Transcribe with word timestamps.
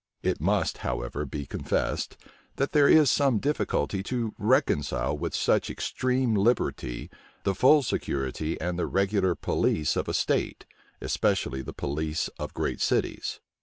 It 0.23 0.41
must, 0.41 0.79
however, 0.79 1.27
be 1.27 1.45
confessed, 1.45 2.17
that 2.55 2.71
there 2.71 2.87
is 2.89 3.11
some 3.11 3.37
difficulty 3.37 4.01
to 4.01 4.33
reconcile 4.39 5.15
with 5.15 5.35
such 5.35 5.69
extreme 5.69 6.33
liberty 6.33 7.11
the 7.43 7.53
full 7.53 7.83
security 7.83 8.59
and 8.59 8.79
the 8.79 8.87
regular 8.87 9.35
police 9.35 9.95
of 9.95 10.07
a 10.09 10.15
state, 10.15 10.65
especially 11.01 11.61
the 11.61 11.71
police 11.71 12.29
of 12.39 12.55
great 12.55 12.81
cities. 12.81 13.41